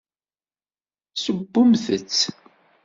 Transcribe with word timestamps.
Ssewwent-tt? 1.13 2.21